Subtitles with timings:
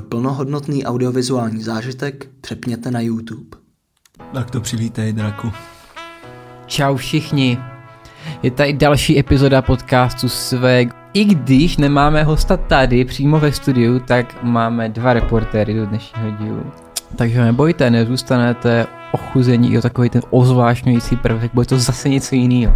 [0.00, 3.58] Pro plnohodnotný audiovizuální zážitek přepněte na YouTube.
[4.32, 5.52] Tak to přivítej, Draku.
[6.66, 7.58] Čau všichni.
[8.42, 10.88] Je tady další epizoda podcastu Svek.
[11.14, 16.62] I když nemáme hosta tady přímo ve studiu, tak máme dva reportéry do dnešního dílu.
[17.16, 22.74] Takže nebojte, nezůstanete ochuzení i o takový ten ozvášňující prvek, bude to zase něco jiného.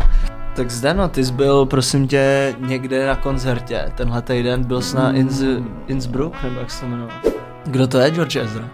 [0.56, 3.92] Tak Zdeno, ty jsi byl, prosím tě, někde na koncertě.
[3.94, 5.42] Tenhle týden byl jsi na Inz,
[5.86, 7.10] Innsbruck, nebo jak se to jmenuje?
[7.66, 8.70] Kdo to je, George Ezra?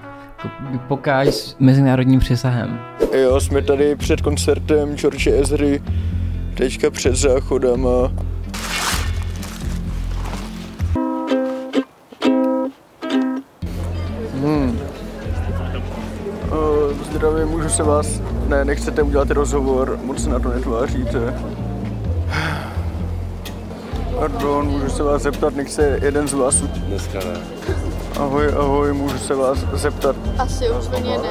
[0.89, 2.81] Pokáž s mezinárodním přesahem.
[3.23, 5.83] Jo, jsme tady před koncertem George Ezry,
[6.55, 8.13] teďka před záchodem a
[14.35, 14.79] Hmm.
[16.53, 18.21] Uh, zdravím, můžu se vás...
[18.49, 21.35] Ne, nechcete udělat rozhovor, moc se na to netváříte.
[24.21, 26.55] Pardon, můžu se vás zeptat, nech se jeden z vás...
[26.55, 27.41] Dneska ne.
[28.17, 30.17] Ahoj, ahoj, můžu se vás zeptat.
[30.39, 31.29] Asi úplně ne.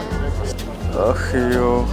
[1.10, 1.90] Ach jo.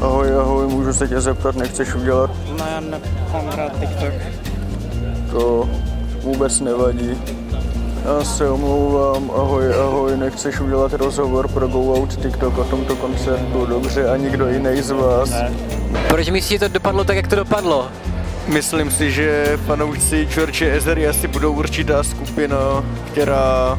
[0.00, 2.30] Ahoj, ahoj, můžu se tě zeptat, nechceš udělat?
[2.58, 4.14] Ne, já nemám rád TikTok.
[5.30, 5.68] To
[6.22, 7.22] vůbec nevadí.
[8.04, 13.66] Já se omlouvám, ahoj, ahoj, nechceš udělat rozhovor pro Go Out TikTok o tomto koncertu,
[13.66, 15.30] dobře, a nikdo jiný z vás?
[15.30, 15.52] Ne.
[16.08, 17.88] Proč myslíš, že to dopadlo tak, jak to dopadlo?
[18.46, 22.56] Myslím si, že fanoušci George Ezery asi budou určitá skupina,
[23.12, 23.78] která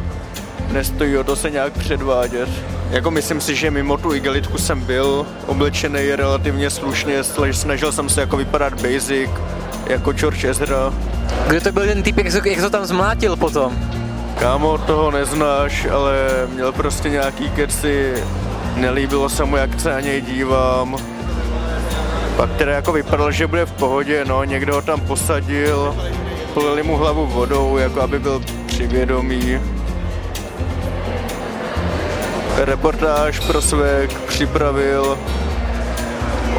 [0.72, 2.50] nestojí o to se nějak předvádět.
[2.90, 8.10] Jako myslím si, že mimo tu igelitku jsem byl oblečený relativně slušně, sl- snažil jsem
[8.10, 9.30] se jako vypadat basic,
[9.88, 10.94] jako George Ezra.
[11.48, 13.78] Kdo to byl ten typ, jak, to- jak to tam zmlátil potom?
[14.40, 16.14] Kámo, toho neznáš, ale
[16.54, 18.14] měl prostě nějaký keci,
[18.76, 20.98] nelíbilo se mu, jak se na něj dívám.
[22.38, 25.96] Pak teda jako vypadal, že bude v pohodě, no, někdo ho tam posadil,
[26.54, 29.60] polili mu hlavu vodou, jako aby byl přivědomý.
[32.58, 35.18] Reportáž pro svek připravil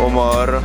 [0.04, 0.64] Omar.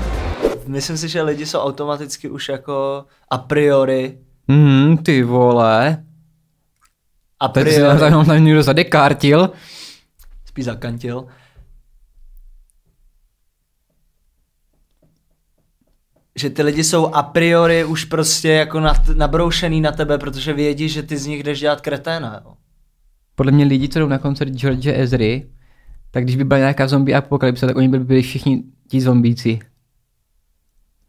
[0.68, 4.18] Myslím si, že lidi jsou automaticky už jako a priori,
[4.48, 6.04] Mhm, ty vole.
[7.40, 9.50] a se priori, tam tam někdo zadekartil.
[10.46, 11.26] spíš zakantil,
[16.40, 20.90] že ty lidi jsou a priori už prostě jako na, nabroušený na tebe, protože vědí,
[20.90, 22.54] že ty z nich jdeš dělat kreténa, jo.
[23.36, 25.50] Podle mě lidi, co jdou na koncert George Ezry,
[26.12, 29.60] tak když by byla nějaká zombie apokalypse, tak oni by byli všichni ti zombíci.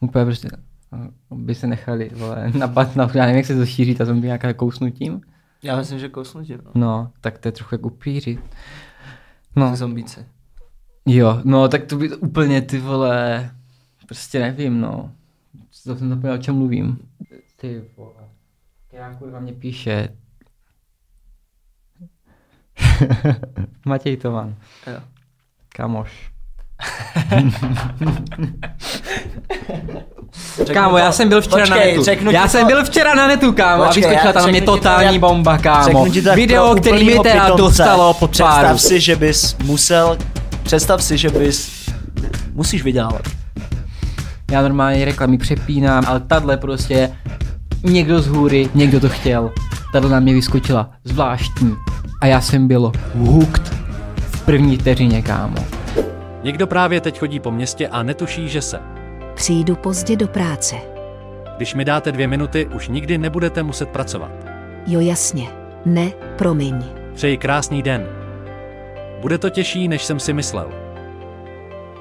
[0.01, 0.49] Úplně prostě
[0.93, 4.27] no, by se nechali vole, napat na, já nevím, jak se to šíří ta zombie
[4.27, 5.21] nějaká kousnutím.
[5.63, 6.71] Já myslím, že kousnutí, no.
[6.75, 8.39] No, tak to je trochu jak upíři.
[9.57, 10.21] No, Ty zombíci.
[11.07, 13.51] jo, no, tak to by úplně ty vole,
[14.07, 15.13] prostě nevím, no.
[15.85, 16.99] To jsem zapomněl, o čem mluvím.
[17.57, 18.13] Ty vole.
[18.93, 20.09] Já kurva mě píše.
[23.85, 24.55] Matěj Toman.
[24.87, 25.01] Jo.
[25.69, 26.31] Kamoš.
[30.73, 32.05] Kámo, to- já jsem byl včera Počkej, na netu.
[32.05, 34.61] řeknu Já ti jsem to- byl včera na netu, kámo, Počkej, a vyskočila tam mě
[34.63, 36.07] to totální jak- bomba, kámo.
[36.25, 37.63] To Video, který mi teda pitomce.
[37.63, 38.79] dostalo pod Představ páru.
[38.79, 40.19] si, že bys musel,
[40.63, 41.91] představ si, že bys,
[42.53, 43.23] musíš vydělávat.
[44.51, 47.11] Já normálně reklamy přepínám, ale tadle prostě
[47.83, 49.53] někdo z hůry, někdo to chtěl.
[49.93, 51.77] Tadle na mě vyskočila, zvláštní.
[52.21, 53.69] A já jsem byl hooked
[54.17, 55.57] v první vteřině, kámo.
[56.43, 58.79] Někdo právě teď chodí po městě a netuší, že se.
[59.35, 60.77] Přijdu pozdě do práce.
[61.57, 64.31] Když mi dáte dvě minuty, už nikdy nebudete muset pracovat.
[64.87, 65.49] Jo jasně.
[65.85, 66.85] Ne, promiň.
[67.15, 68.07] Přeji krásný den.
[69.21, 70.90] Bude to těžší, než jsem si myslel.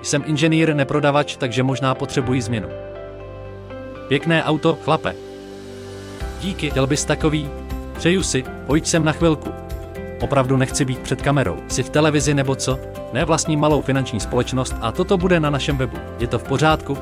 [0.02, 2.68] Jsem inženýr, neprodavač, takže možná potřebuji změnu.
[4.08, 5.16] Pěkné auto, chlape.
[6.42, 7.50] Díky, chtěl bys takový?
[7.98, 9.50] Přeju si, pojď sem na chvilku.
[10.22, 11.58] Opravdu nechci být před kamerou.
[11.68, 12.80] Jsi v televizi nebo co?
[13.14, 15.98] Ne vlastní malou finanční společnost a toto bude na našem webu.
[16.20, 16.98] Je to v pořádku?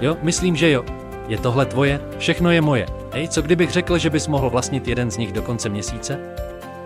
[0.00, 0.84] Jo, myslím, že jo.
[1.28, 2.00] Je tohle tvoje?
[2.18, 2.86] Všechno je moje.
[3.12, 6.18] Hej, co kdybych řekl, že bys mohl vlastnit jeden z nich do konce měsíce?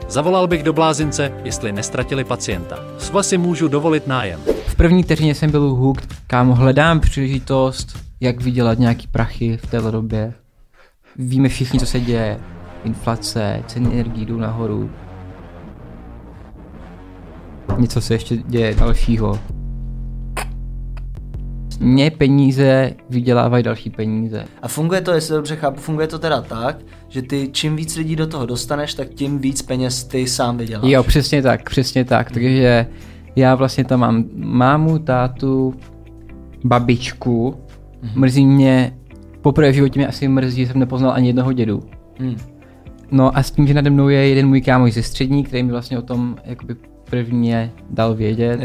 [0.08, 2.78] Zavolal bych do blázince, jestli nestratili pacienta.
[2.98, 4.40] Sva si můžu dovolit nájem.
[4.80, 10.34] První vteřině jsem byl hooked, kámo, hledám příležitost, jak vydělat nějaký prachy v této době.
[11.16, 12.40] Víme všichni, co se děje.
[12.84, 14.90] Inflace, ceny energií jdou nahoru.
[17.78, 19.40] Něco se ještě děje dalšího.
[21.80, 24.44] Mě peníze vydělávají další peníze.
[24.62, 26.76] A funguje to, jestli dobře chápu, funguje to teda tak,
[27.08, 30.90] že ty čím víc lidí do toho dostaneš, tak tím víc peněz ty sám vyděláš.
[30.90, 32.30] Jo, přesně tak, přesně tak.
[32.30, 32.86] Takže
[33.36, 35.74] já vlastně tam mám mámu, tátu,
[36.64, 37.54] babičku.
[38.14, 38.96] Mrzí mě,
[39.42, 41.82] poprvé v životě mě asi mrzí, že jsem nepoznal ani jednoho dědu.
[42.18, 42.36] Hmm.
[43.10, 45.72] No a s tím, že nade mnou je jeden můj kámoš ze střední, který mi
[45.72, 46.76] vlastně o tom jakoby
[47.10, 48.60] prvně dal vědět.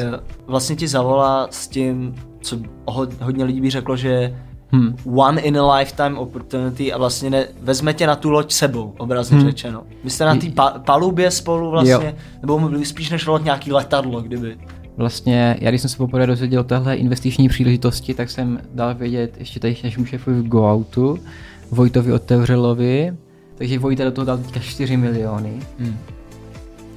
[0.48, 2.58] Vlastně ti zavolá s tím, co
[2.88, 4.36] ho, hodně lidí by řeklo, že
[4.72, 4.96] Hmm.
[5.06, 9.38] one in a lifetime opportunity a vlastně ne, vezme tě na tu loď sebou, obrazně
[9.38, 9.46] Hmm.
[9.48, 9.84] řečeno.
[10.04, 12.14] Vy jste na té pa, palubě spolu vlastně, Jo.
[12.42, 14.58] nebo spíš než loď nějaký letadlo, kdyby.
[14.98, 19.36] Vlastně, já když jsem se poprvé dozvěděl o téhle investiční příležitosti, tak jsem dal vědět
[19.38, 21.20] ještě tady našemu šéfovi v GoOutu,
[21.72, 23.14] Vojtovi Otevřelovi,
[23.58, 25.98] takže Vojta do toho dal teďka 4 miliony Hmm.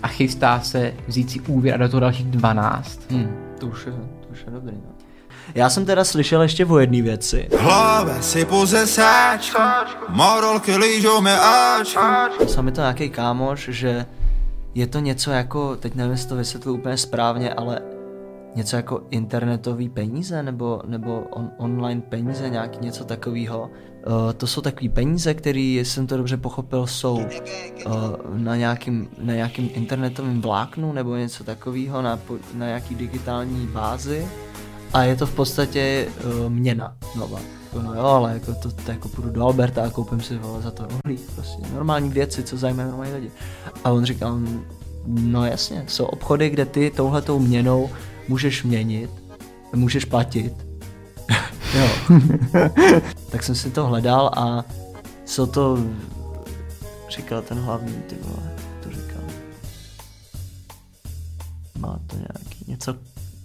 [0.03, 3.01] a chystá se vzít si úvěr a do toho dalších 12.
[3.11, 3.29] Hmm.
[3.61, 5.08] To už je, to už je dobrý, no.
[5.55, 7.49] Já jsem teda slyšel ještě o jedné věci.
[7.59, 9.59] Hlave si pouze sáčku,
[10.09, 12.01] morolky lížou mi áčku.
[12.47, 14.07] Psal mi to nějaký kámoš, že
[14.75, 17.81] je to něco jako, teď nevím, jestli to vysvětlil úplně správně, ale
[18.55, 23.71] něco jako internetový peníze nebo, nebo on, online peníze, nějaký něco takového.
[24.07, 27.93] Uh, to jsou takové peníze, které, jsem to dobře pochopil, jsou uh,
[28.33, 32.19] na, nějakým, na nějakým internetovém vláknu nebo něco takového na,
[32.55, 34.29] na nějaký digitální bázi
[34.93, 37.41] a je to v podstatě uh, měna nová.
[37.83, 40.71] No jo, ale jako to, to jako půjdu do Alberta a koupím si vole, za
[40.71, 43.31] to rohlík, prostě normální věci, co zajímají normální lidi.
[43.85, 44.39] A on říkal,
[45.07, 47.91] no jasně, jsou obchody, kde ty touhletou měnou
[48.29, 49.11] můžeš měnit,
[49.75, 50.55] můžeš platit.
[51.75, 51.89] jo.
[53.31, 54.65] tak jsem si to hledal a
[55.25, 55.79] co to
[57.09, 58.53] říkal ten hlavní, ty vole,
[58.83, 59.23] to říkal.
[61.79, 62.95] Má to nějaký, něco,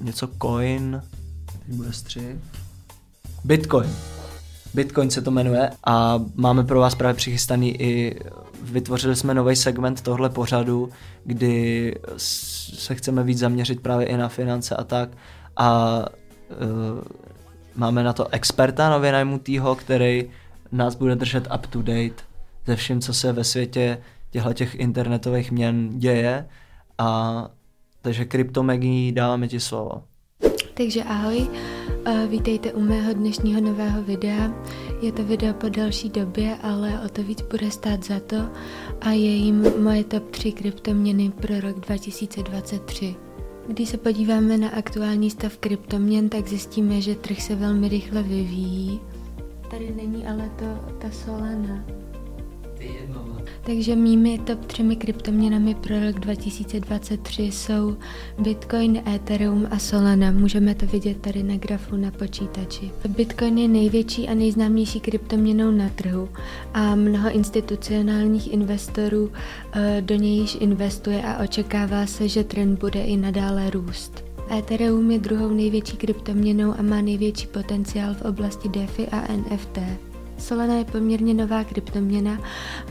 [0.02, 1.02] něco coin,
[1.68, 2.36] bude střih.
[3.44, 3.90] Bitcoin.
[4.74, 8.20] Bitcoin se to jmenuje a máme pro vás právě přichystaný i,
[8.62, 10.90] vytvořili jsme nový segment tohle pořadu,
[11.26, 15.10] kdy se chceme víc zaměřit právě i na finance a tak
[15.58, 16.00] a
[16.50, 17.02] uh,
[17.76, 20.30] máme na to experta nově najmutýho, který
[20.72, 22.24] nás bude držet up to date
[22.68, 23.98] ze vším, co se ve světě
[24.32, 26.48] těchto těch internetových měn děje
[26.98, 27.48] a
[28.02, 30.04] takže Kryptomegii dáváme ti slovo.
[30.74, 31.48] Takže ahoj,
[32.06, 34.54] eh, vítejte u mého dnešního nového videa.
[35.02, 38.38] Je to video po delší době, ale o to víc bude stát za to
[39.02, 43.16] a je jim moje top 3 kryptoměny pro rok 2023.
[43.68, 49.00] Když se podíváme na aktuální stav kryptoměn, tak zjistíme, že trh se velmi rychle vyvíjí.
[49.72, 50.66] Tady není ale to,
[51.00, 52.03] ta Solana.
[53.66, 57.96] Takže mými top třemi kryptoměnami pro rok 2023 jsou
[58.40, 60.32] Bitcoin, Ethereum a Solana.
[60.32, 62.92] Můžeme to vidět tady na grafu na počítači.
[63.08, 66.30] Bitcoin je největší a nejznámější kryptoměnou na trhu
[66.74, 69.32] a mnoho institucionálních investorů
[69.74, 74.24] eh, do něj již investuje a očekává se, že trend bude i nadále růst.
[74.58, 80.13] Ethereum je druhou největší kryptoměnou a má největší potenciál v oblasti DeFi a NFT.
[80.44, 82.42] Solana je poměrně nová kryptoměna,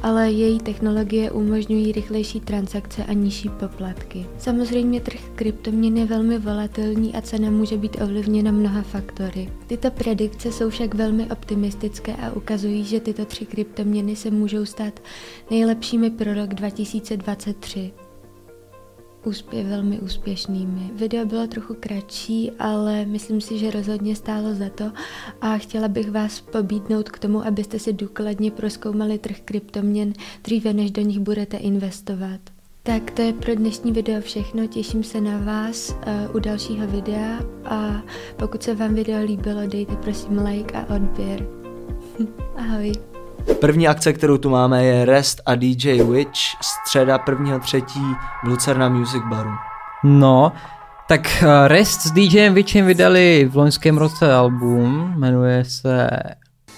[0.03, 4.27] ale její technologie umožňují rychlejší transakce a nižší poplatky.
[4.39, 9.49] Samozřejmě trh kryptoměn je velmi volatilní a cena může být ovlivněna mnoha faktory.
[9.67, 15.01] Tyto predikce jsou však velmi optimistické a ukazují, že tyto tři kryptoměny se můžou stát
[15.51, 17.93] nejlepšími pro rok 2023
[19.25, 20.91] úspě, velmi úspěšnými.
[20.95, 24.93] Video bylo trochu kratší, ale myslím si, že rozhodně stálo za to
[25.41, 30.13] a chtěla bych vás pobídnout k tomu, abyste si důkladně proskoumali trh kryptoměn
[30.45, 32.41] dříve, než do nich budete investovat.
[32.83, 37.39] Tak to je pro dnešní video všechno, těším se na vás uh, u dalšího videa
[37.65, 38.03] a
[38.37, 41.47] pokud se vám video líbilo, dejte prosím like a odběr.
[42.57, 43.12] Ahoj.
[43.61, 47.83] První akce, kterou tu máme, je Rest a DJ Witch, středa 1.3.
[48.45, 49.51] v Lucerna Music Baru.
[50.05, 50.53] No,
[51.09, 56.09] tak eh, Rest s DJem Witchem vydali v loňském roce album, jmenuje se...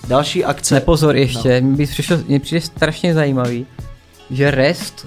[0.09, 0.75] Další akce...
[0.75, 1.69] Nepozor ještě, no.
[1.69, 3.67] mi přišlo, mně přijde strašně zajímavý,
[4.31, 5.07] že Rest,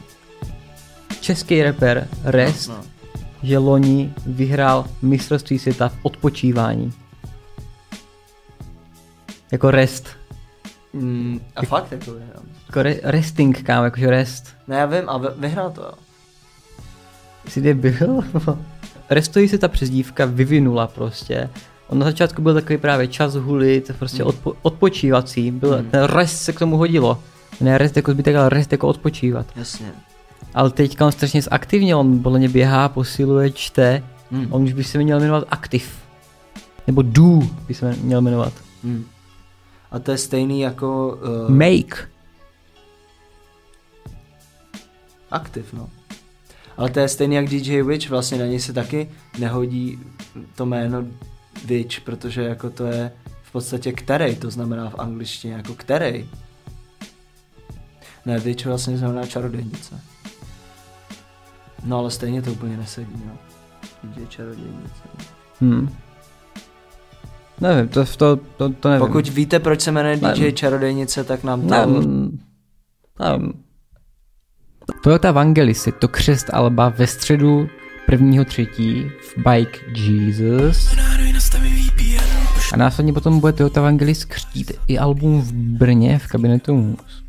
[1.21, 2.75] český rapper Rest, No.
[3.43, 6.93] že loni vyhrál mistrovství světa v odpočívání.
[9.51, 10.16] Jako rest.
[10.93, 12.41] Mm, a fakt jako je, jo.
[12.67, 14.47] Jako re- resting, kámo, jakože rest.
[14.67, 15.91] Ne, já vím, a vy- vyhrál to, jo.
[17.47, 18.23] Jsi kde byl?
[19.09, 21.49] Restojí se ta přezdívka vyvinula prostě.
[21.87, 24.31] On na začátku byl takový právě čas hulit, prostě Hmm.
[24.31, 25.51] odpo- odpočívací.
[25.51, 25.89] Byl, Hmm.
[25.89, 27.19] Ten rest se k tomu hodilo.
[27.61, 29.45] Ne rest jako zbytek, ale rest jako odpočívat.
[29.55, 29.91] Jasně.
[30.53, 34.03] Ale teďka on strašně zaktivně, on podle mě běhá, posiluje, čte.
[34.31, 34.47] Hmm.
[34.49, 35.97] On už by se měl jmenovat aktiv.
[36.87, 38.53] Nebo do by se měl jmenovat.
[38.83, 39.05] Hmm.
[39.91, 41.19] A to je stejný jako...
[41.47, 42.09] Uh, Make.
[45.31, 45.89] Aktiv, no.
[46.77, 49.99] Ale to je stejný jak DJ Witch, vlastně na něj se taky nehodí
[50.55, 51.05] to jméno
[51.65, 53.11] Witch, protože jako to je
[53.43, 56.29] v podstatě který, to znamená v angličtině jako který.
[58.25, 60.01] Ne, Witch vlastně znamená čarodějnice.
[61.83, 63.37] No ale stejně to úplně nesedí, no.
[64.03, 65.03] DJ čarodějnice.
[65.59, 65.95] Hmm.
[67.61, 69.07] Nevím, to, to, to, to nevím.
[69.07, 70.53] Pokud víte, proč se jmenuje DJ Nevím.
[70.55, 71.67] čarodějnice, tak nám to...
[71.67, 72.39] Nevím.
[73.19, 73.53] Nevím.
[75.03, 77.67] Toyota Vangelis je to křest Alba ve středu
[78.05, 80.95] prvního třetí v Bike Jesus.
[82.73, 87.23] A následně potom bude Toyota Vangelis křtít i album v Brně v kabinetu Mus.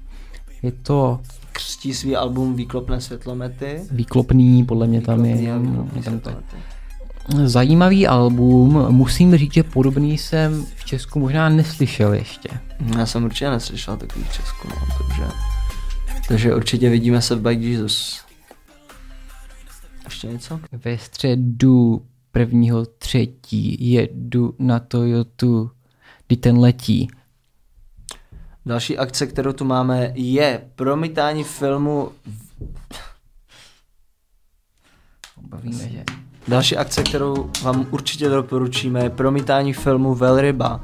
[0.62, 1.20] Je to
[1.52, 3.80] Křtí svý album Výklopné světlomety.
[3.90, 5.34] výklopný, podle mě tam je.
[5.36, 6.36] Výklopný výklopný tam.
[7.28, 12.48] Zajímavý album, musím říct, že podobný jsem v Česku možná neslyšel ještě.
[12.98, 15.22] Já jsem určitě neslyšel takový v Česku, no, takže...
[16.28, 18.24] Takže určitě vidíme se v Bike Jesus.
[20.04, 20.60] Ještě něco?
[20.72, 25.70] Ve středu prvního třetí jedu na Toyotu,
[26.26, 27.08] kdy ten letí.
[28.66, 32.12] Další akce, kterou tu máme, je promítání filmu...
[35.40, 36.04] Bavíme, že...
[36.48, 40.80] Další akce, kterou vám určitě doporučíme, je promítání filmu Velryba,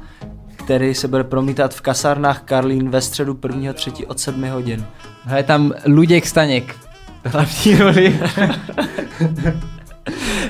[0.55, 3.73] který se bude promítat v kasárnách Karlín ve středu 1.
[3.73, 4.85] třetí od 7 hodin.
[5.23, 6.75] Hele tam Luděk Staněk.
[7.25, 8.19] Hlavní roli.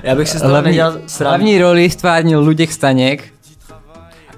[0.03, 3.33] Já bych si z toho hlavní, nedělal hlavní roli stvárnil Luděk Staněk.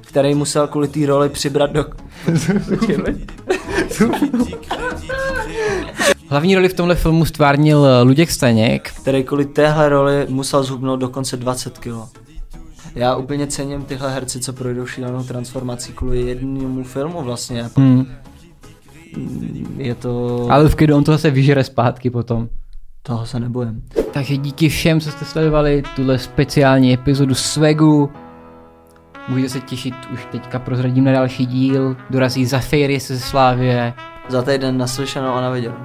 [0.02, 1.86] který musel kvůli té roli přibrat do...
[6.30, 8.92] Hlavní roli v tomhle filmu stvárnil Luděk Staněk.
[9.02, 11.94] který kvůli téhle roli musel zhubnout dokonce 20 kg.
[12.96, 17.60] Já úplně cením tyhle herci, co projdou šílenou transformací kvůli jednému filmu vlastně.
[17.60, 18.06] Jako Hmm.
[19.78, 20.48] Je to...
[20.50, 22.50] Ale v klidu on to zase vyžere zpátky potom.
[23.04, 23.84] Toho se nebojím.
[24.14, 28.10] Takže díky všem, co jste sledovali tuhle speciální epizodu Svegu.
[29.30, 31.96] Můžete se těšit, už teďka prozradím na další díl.
[32.10, 33.94] Dorazí za Fairy se Slávě.
[34.30, 35.76] Za týden naslyšenou a na viděnou.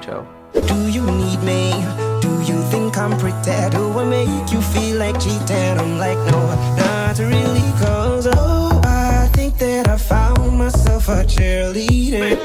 [0.00, 0.24] Čau.
[0.52, 1.72] Do you need me?
[2.20, 3.74] Do you think I'm pretend?
[3.74, 5.78] Do I make you feel like cheating?
[5.78, 6.40] I'm like, no,
[6.76, 12.38] not really, cause oh, I think that I found myself a cheerleader.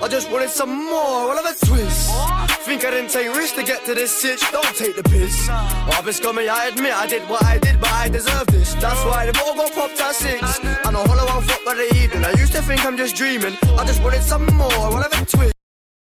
[0.00, 1.97] I just wanted some more, well, have a twist.
[2.68, 5.48] Think I didn't take risks to get to this sitch, don't take the piss.
[5.48, 8.74] I've been scummy, I admit I did what I did, but I deserve this.
[8.74, 10.58] That's why the ball got popped at six.
[10.84, 12.26] And a hollow out foot by the evening.
[12.26, 13.56] I used to think I'm just dreaming.
[13.78, 15.57] I just wanted some more, well, have a twist.